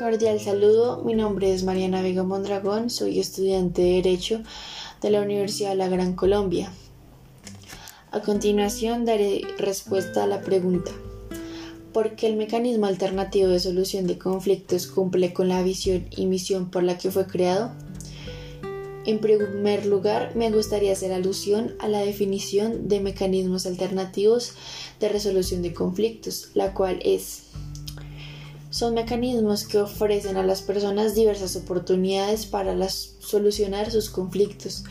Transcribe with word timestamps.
cordial 0.00 0.40
saludo, 0.40 1.02
mi 1.04 1.12
nombre 1.12 1.52
es 1.52 1.62
Mariana 1.62 2.00
Vega 2.00 2.22
Mondragón, 2.22 2.88
soy 2.88 3.20
estudiante 3.20 3.82
de 3.82 3.92
Derecho 3.96 4.40
de 5.02 5.10
la 5.10 5.20
Universidad 5.20 5.72
de 5.72 5.76
la 5.76 5.90
Gran 5.90 6.14
Colombia. 6.14 6.72
A 8.10 8.22
continuación 8.22 9.04
daré 9.04 9.42
respuesta 9.58 10.24
a 10.24 10.26
la 10.26 10.40
pregunta 10.40 10.90
¿Por 11.92 12.16
qué 12.16 12.28
el 12.28 12.36
mecanismo 12.36 12.86
alternativo 12.86 13.48
de 13.48 13.60
solución 13.60 14.06
de 14.06 14.16
conflictos 14.16 14.86
cumple 14.86 15.34
con 15.34 15.48
la 15.48 15.62
visión 15.62 16.06
y 16.16 16.24
misión 16.24 16.70
por 16.70 16.82
la 16.82 16.96
que 16.96 17.10
fue 17.10 17.26
creado? 17.26 17.70
En 19.04 19.18
primer 19.18 19.84
lugar, 19.84 20.34
me 20.34 20.50
gustaría 20.50 20.92
hacer 20.92 21.12
alusión 21.12 21.74
a 21.78 21.88
la 21.88 22.00
definición 22.00 22.88
de 22.88 23.00
mecanismos 23.00 23.66
alternativos 23.66 24.54
de 24.98 25.10
resolución 25.10 25.60
de 25.60 25.74
conflictos, 25.74 26.52
la 26.54 26.72
cual 26.72 27.00
es 27.04 27.50
son 28.70 28.94
mecanismos 28.94 29.64
que 29.64 29.78
ofrecen 29.78 30.36
a 30.36 30.44
las 30.44 30.62
personas 30.62 31.14
diversas 31.14 31.56
oportunidades 31.56 32.46
para 32.46 32.76
solucionar 32.88 33.90
sus 33.90 34.08
conflictos 34.10 34.84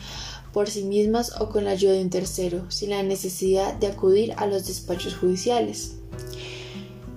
por 0.52 0.68
sí 0.68 0.84
mismas 0.84 1.40
o 1.40 1.48
con 1.48 1.64
la 1.64 1.70
ayuda 1.70 1.92
de 1.92 2.02
un 2.02 2.10
tercero, 2.10 2.70
sin 2.70 2.90
la 2.90 3.02
necesidad 3.02 3.74
de 3.74 3.86
acudir 3.86 4.34
a 4.36 4.46
los 4.46 4.66
despachos 4.66 5.14
judiciales. 5.16 5.96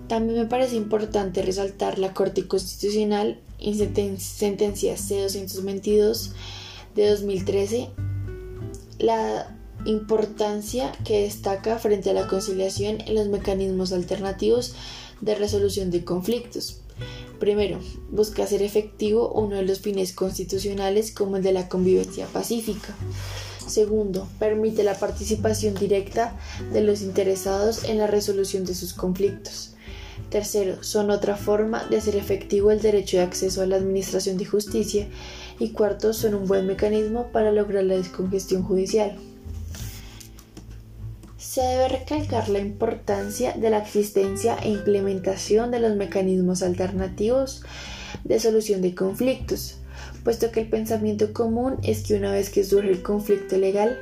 También 0.07 0.39
me 0.39 0.45
parece 0.45 0.75
importante 0.75 1.41
resaltar 1.41 1.97
la 1.97 2.13
Corte 2.13 2.47
Constitucional 2.47 3.39
en 3.59 3.75
sentencia 4.19 4.97
C-222 4.97 6.31
de 6.95 7.09
2013, 7.09 7.89
la 8.99 9.57
importancia 9.85 10.91
que 11.03 11.23
destaca 11.23 11.79
frente 11.79 12.11
a 12.11 12.13
la 12.13 12.27
conciliación 12.27 13.01
en 13.01 13.15
los 13.15 13.27
mecanismos 13.27 13.91
alternativos 13.91 14.75
de 15.23 15.35
resolución 15.35 15.91
de 15.91 16.03
conflictos. 16.03 16.81
Primero, 17.39 17.79
busca 18.09 18.43
hacer 18.43 18.61
efectivo 18.61 19.31
uno 19.33 19.55
de 19.55 19.63
los 19.63 19.79
fines 19.79 20.13
constitucionales 20.13 21.11
como 21.11 21.37
el 21.37 21.43
de 21.43 21.53
la 21.53 21.67
convivencia 21.67 22.27
pacífica. 22.27 22.95
Segundo, 23.67 24.27
permite 24.39 24.83
la 24.83 24.99
participación 24.99 25.73
directa 25.75 26.37
de 26.71 26.81
los 26.81 27.01
interesados 27.01 27.85
en 27.85 27.97
la 27.97 28.07
resolución 28.07 28.65
de 28.65 28.75
sus 28.75 28.93
conflictos. 28.93 29.71
Tercero, 30.29 30.83
son 30.83 31.11
otra 31.11 31.35
forma 31.35 31.85
de 31.85 31.97
hacer 31.97 32.15
efectivo 32.15 32.71
el 32.71 32.81
derecho 32.81 33.17
de 33.17 33.23
acceso 33.23 33.61
a 33.61 33.65
la 33.65 33.77
administración 33.77 34.37
de 34.37 34.45
justicia. 34.45 35.07
Y 35.59 35.69
cuarto, 35.69 36.13
son 36.13 36.35
un 36.35 36.47
buen 36.47 36.65
mecanismo 36.67 37.27
para 37.31 37.51
lograr 37.51 37.83
la 37.83 37.95
descongestión 37.95 38.63
judicial. 38.63 39.17
Se 41.53 41.61
debe 41.61 41.87
recalcar 41.87 42.49
la 42.49 42.57
importancia 42.57 43.53
de 43.53 43.69
la 43.69 43.77
existencia 43.77 44.57
e 44.63 44.71
implementación 44.71 45.69
de 45.69 45.79
los 45.79 45.95
mecanismos 45.95 46.63
alternativos 46.63 47.61
de 48.23 48.39
solución 48.39 48.81
de 48.81 48.95
conflictos, 48.95 49.75
puesto 50.23 50.49
que 50.49 50.61
el 50.61 50.69
pensamiento 50.69 51.31
común 51.31 51.75
es 51.83 52.01
que 52.01 52.15
una 52.15 52.31
vez 52.31 52.49
que 52.49 52.63
surge 52.63 52.89
el 52.89 53.03
conflicto 53.03 53.55
legal, 53.57 53.99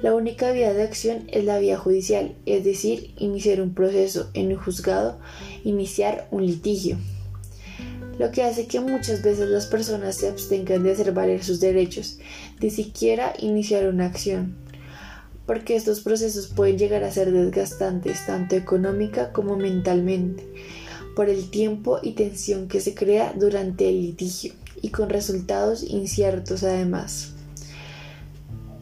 la 0.00 0.14
única 0.14 0.50
vía 0.52 0.72
de 0.72 0.82
acción 0.82 1.24
es 1.30 1.44
la 1.44 1.58
vía 1.58 1.76
judicial, 1.76 2.36
es 2.46 2.64
decir, 2.64 3.12
iniciar 3.18 3.60
un 3.60 3.74
proceso 3.74 4.30
en 4.32 4.52
un 4.52 4.56
juzgado, 4.56 5.18
iniciar 5.62 6.26
un 6.30 6.46
litigio. 6.46 6.96
Lo 8.18 8.30
que 8.30 8.44
hace 8.44 8.66
que 8.66 8.80
muchas 8.80 9.20
veces 9.20 9.50
las 9.50 9.66
personas 9.66 10.16
se 10.16 10.30
abstengan 10.30 10.82
de 10.82 10.92
hacer 10.92 11.12
valer 11.12 11.44
sus 11.44 11.60
derechos, 11.60 12.18
de 12.60 12.70
siquiera 12.70 13.34
iniciar 13.40 13.88
una 13.88 14.06
acción 14.06 14.63
porque 15.46 15.76
estos 15.76 16.00
procesos 16.00 16.48
pueden 16.48 16.78
llegar 16.78 17.04
a 17.04 17.12
ser 17.12 17.32
desgastantes 17.32 18.26
tanto 18.26 18.56
económica 18.56 19.32
como 19.32 19.56
mentalmente, 19.56 20.46
por 21.14 21.28
el 21.28 21.50
tiempo 21.50 21.98
y 22.02 22.12
tensión 22.12 22.68
que 22.68 22.80
se 22.80 22.94
crea 22.94 23.34
durante 23.36 23.88
el 23.88 24.02
litigio 24.02 24.54
y 24.80 24.90
con 24.90 25.10
resultados 25.10 25.82
inciertos 25.82 26.62
además. 26.62 27.30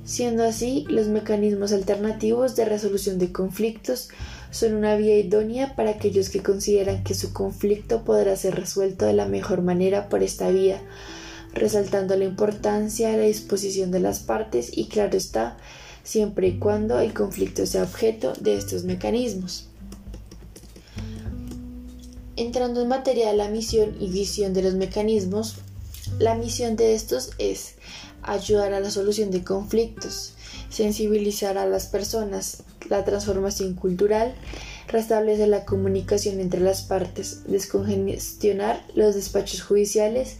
Siendo 0.05 0.45
así, 0.45 0.85
los 0.89 1.07
mecanismos 1.07 1.73
alternativos 1.73 2.57
de 2.57 2.65
resolución 2.65 3.19
de 3.19 3.33
conflictos 3.33 4.09
son 4.51 4.75
una 4.75 4.97
vía 4.97 5.17
idónea 5.17 5.75
para 5.77 5.91
aquellos 5.91 6.29
que 6.29 6.43
consideran 6.43 7.05
que 7.05 7.15
su 7.15 7.33
conflicto 7.33 8.05
podrá 8.05 8.37
ser 8.37 8.57
resuelto 8.57 9.07
de 9.07 9.15
la 9.15 9.27
mejor 9.27 9.63
manera 9.63 10.09
por 10.09 10.23
esta 10.23 10.51
vía, 10.51 10.83
resaltando 11.55 12.17
la 12.17 12.25
importancia 12.25 13.11
de 13.11 13.17
la 13.17 13.23
disposición 13.25 13.91
de 13.91 14.01
las 14.01 14.21
partes 14.21 14.77
y 14.77 14.89
claro 14.89 15.17
está, 15.17 15.57
siempre 16.05 16.49
y 16.49 16.59
cuando 16.59 16.99
el 16.99 17.13
conflicto 17.15 17.67
sea 17.67 17.85
objeto 17.85 18.33
de 18.41 18.57
estos 18.57 18.85
mecanismos. 18.85 19.69
Entrando 22.37 22.81
en 22.81 22.89
materia 22.89 23.29
de 23.29 23.37
la 23.37 23.49
misión 23.49 23.97
y 24.01 24.09
visión 24.09 24.55
de 24.55 24.63
los 24.63 24.75
mecanismos, 24.75 25.57
la 26.19 26.35
misión 26.35 26.77
de 26.77 26.95
estos 26.95 27.31
es 27.39 27.75
ayudar 28.23 28.73
a 28.73 28.81
la 28.81 28.91
solución 28.91 29.31
de 29.31 29.45
conflictos, 29.45 30.35
sensibilizar 30.69 31.59
a 31.59 31.67
las 31.67 31.87
personas, 31.87 32.63
la 32.89 33.05
transformación 33.05 33.75
cultural, 33.75 34.35
restablecer 34.89 35.49
la 35.49 35.65
comunicación 35.65 36.41
entre 36.41 36.61
las 36.61 36.83
partes, 36.83 37.45
descongestionar 37.47 38.85
los 38.95 39.15
despachos 39.15 39.63
judiciales, 39.63 40.37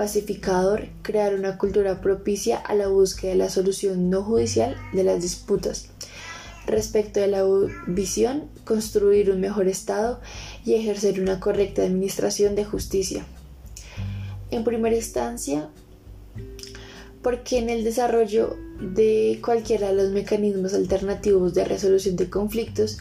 pacificador, 0.00 0.88
crear 1.02 1.34
una 1.34 1.58
cultura 1.58 2.00
propicia 2.00 2.56
a 2.56 2.74
la 2.74 2.88
búsqueda 2.88 3.32
de 3.32 3.36
la 3.36 3.50
solución 3.50 4.08
no 4.08 4.22
judicial 4.22 4.74
de 4.94 5.04
las 5.04 5.20
disputas. 5.20 5.88
Respecto 6.64 7.20
de 7.20 7.26
la 7.26 7.44
visión, 7.86 8.44
construir 8.64 9.30
un 9.30 9.40
mejor 9.42 9.68
Estado 9.68 10.18
y 10.64 10.72
ejercer 10.72 11.20
una 11.20 11.38
correcta 11.38 11.82
administración 11.82 12.54
de 12.54 12.64
justicia. 12.64 13.26
En 14.50 14.64
primera 14.64 14.96
instancia, 14.96 15.68
porque 17.20 17.58
en 17.58 17.68
el 17.68 17.84
desarrollo 17.84 18.56
de 18.80 19.38
cualquiera 19.44 19.88
de 19.88 19.96
los 20.02 20.12
mecanismos 20.12 20.72
alternativos 20.72 21.52
de 21.52 21.66
resolución 21.66 22.16
de 22.16 22.30
conflictos, 22.30 22.96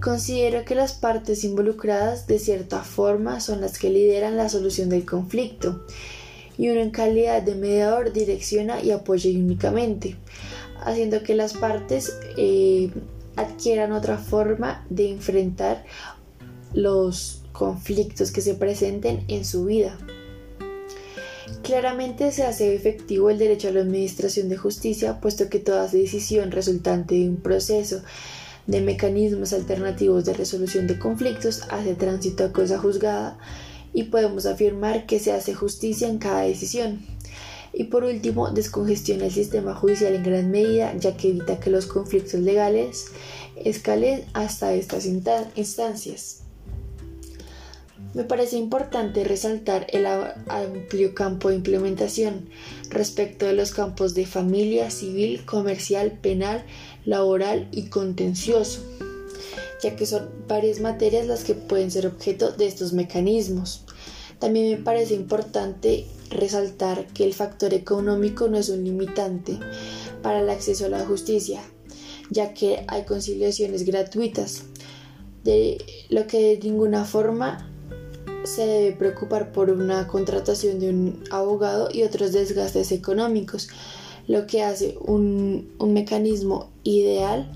considero 0.00 0.64
que 0.64 0.74
las 0.74 0.94
partes 0.94 1.44
involucradas 1.44 2.26
de 2.26 2.40
cierta 2.40 2.82
forma 2.82 3.38
son 3.38 3.60
las 3.60 3.78
que 3.78 3.88
lideran 3.88 4.36
la 4.36 4.48
solución 4.48 4.88
del 4.88 5.04
conflicto 5.04 5.84
y 6.58 6.70
uno 6.70 6.80
en 6.80 6.90
calidad 6.90 7.42
de 7.42 7.54
mediador 7.54 8.12
direcciona 8.12 8.82
y 8.82 8.90
apoya 8.90 9.30
únicamente, 9.30 10.16
haciendo 10.84 11.22
que 11.22 11.34
las 11.34 11.54
partes 11.54 12.16
eh, 12.36 12.90
adquieran 13.36 13.92
otra 13.92 14.18
forma 14.18 14.84
de 14.90 15.10
enfrentar 15.10 15.84
los 16.72 17.42
conflictos 17.52 18.32
que 18.32 18.40
se 18.40 18.54
presenten 18.54 19.24
en 19.28 19.44
su 19.44 19.64
vida. 19.64 19.96
Claramente 21.62 22.30
se 22.32 22.44
hace 22.44 22.74
efectivo 22.74 23.30
el 23.30 23.38
derecho 23.38 23.68
a 23.68 23.72
la 23.72 23.80
administración 23.80 24.48
de 24.48 24.56
justicia, 24.56 25.20
puesto 25.20 25.48
que 25.48 25.58
toda 25.58 25.88
decisión 25.88 26.50
resultante 26.50 27.14
de 27.14 27.28
un 27.28 27.36
proceso 27.36 28.02
de 28.66 28.80
mecanismos 28.80 29.52
alternativos 29.52 30.24
de 30.24 30.34
resolución 30.34 30.86
de 30.86 30.98
conflictos 30.98 31.62
hace 31.70 31.94
tránsito 31.94 32.44
a 32.44 32.52
cosa 32.52 32.78
juzgada 32.78 33.38
y 33.94 34.04
podemos 34.04 34.44
afirmar 34.44 35.06
que 35.06 35.20
se 35.20 35.32
hace 35.32 35.54
justicia 35.54 36.08
en 36.08 36.18
cada 36.18 36.42
decisión. 36.42 37.00
Y 37.72 37.84
por 37.84 38.04
último, 38.04 38.50
descongestiona 38.50 39.26
el 39.26 39.32
sistema 39.32 39.74
judicial 39.74 40.14
en 40.14 40.22
gran 40.22 40.50
medida, 40.50 40.94
ya 40.96 41.16
que 41.16 41.28
evita 41.28 41.58
que 41.58 41.70
los 41.70 41.86
conflictos 41.86 42.40
legales 42.40 43.06
escalen 43.56 44.24
hasta 44.32 44.74
estas 44.74 45.06
instancias. 45.06 46.40
Me 48.12 48.22
parece 48.22 48.56
importante 48.56 49.24
resaltar 49.24 49.88
el 49.90 50.06
amplio 50.06 51.14
campo 51.14 51.48
de 51.48 51.56
implementación 51.56 52.48
respecto 52.90 53.46
de 53.46 53.54
los 53.54 53.72
campos 53.72 54.14
de 54.14 54.24
familia, 54.24 54.90
civil, 54.92 55.44
comercial, 55.44 56.12
penal, 56.12 56.64
laboral 57.04 57.66
y 57.72 57.88
contencioso 57.88 58.82
ya 59.84 59.96
que 59.96 60.06
son 60.06 60.30
varias 60.48 60.80
materias 60.80 61.26
las 61.26 61.44
que 61.44 61.54
pueden 61.54 61.90
ser 61.90 62.06
objeto 62.06 62.52
de 62.52 62.66
estos 62.66 62.94
mecanismos. 62.94 63.84
También 64.38 64.70
me 64.70 64.82
parece 64.82 65.14
importante 65.14 66.06
resaltar 66.30 67.06
que 67.08 67.24
el 67.24 67.34
factor 67.34 67.74
económico 67.74 68.48
no 68.48 68.56
es 68.56 68.70
un 68.70 68.82
limitante 68.82 69.58
para 70.22 70.40
el 70.40 70.48
acceso 70.48 70.86
a 70.86 70.88
la 70.88 71.04
justicia, 71.04 71.60
ya 72.30 72.54
que 72.54 72.84
hay 72.88 73.04
conciliaciones 73.04 73.84
gratuitas, 73.84 74.64
de 75.44 75.84
lo 76.08 76.26
que 76.26 76.56
de 76.56 76.58
ninguna 76.62 77.04
forma 77.04 77.70
se 78.44 78.66
debe 78.66 78.96
preocupar 78.96 79.52
por 79.52 79.68
una 79.68 80.06
contratación 80.08 80.80
de 80.80 80.88
un 80.88 81.24
abogado 81.30 81.90
y 81.92 82.04
otros 82.04 82.32
desgastes 82.32 82.90
económicos, 82.90 83.68
lo 84.28 84.46
que 84.46 84.62
hace 84.62 84.96
un, 85.02 85.74
un 85.78 85.92
mecanismo 85.92 86.70
ideal 86.84 87.52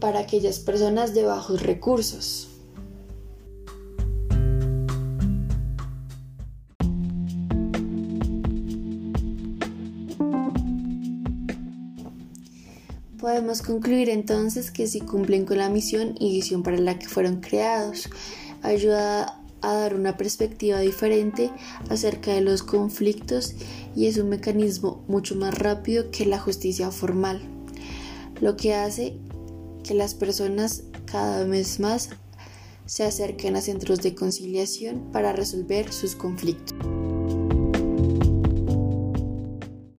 para 0.00 0.20
aquellas 0.20 0.58
personas 0.58 1.14
de 1.14 1.24
bajos 1.24 1.62
recursos. 1.62 2.48
Podemos 13.24 13.62
concluir 13.62 14.10
entonces 14.10 14.70
que 14.70 14.86
si 14.86 15.00
cumplen 15.00 15.46
con 15.46 15.56
la 15.56 15.70
misión 15.70 16.14
y 16.20 16.30
visión 16.30 16.62
para 16.62 16.76
la 16.76 16.98
que 16.98 17.08
fueron 17.08 17.40
creados, 17.40 18.10
ayuda 18.62 19.40
a 19.62 19.72
dar 19.72 19.94
una 19.94 20.18
perspectiva 20.18 20.78
diferente 20.80 21.50
acerca 21.88 22.34
de 22.34 22.42
los 22.42 22.62
conflictos 22.62 23.54
y 23.96 24.06
es 24.06 24.18
un 24.18 24.28
mecanismo 24.28 25.02
mucho 25.08 25.36
más 25.36 25.56
rápido 25.56 26.10
que 26.10 26.26
la 26.26 26.38
justicia 26.38 26.90
formal, 26.90 27.40
lo 28.42 28.58
que 28.58 28.74
hace 28.74 29.16
que 29.84 29.94
las 29.94 30.14
personas 30.14 30.82
cada 31.04 31.44
vez 31.44 31.78
más 31.78 32.10
se 32.86 33.04
acerquen 33.04 33.54
a 33.54 33.60
centros 33.60 34.00
de 34.00 34.14
conciliación 34.14 35.12
para 35.12 35.32
resolver 35.32 35.92
sus 35.92 36.16
conflictos. 36.16 36.76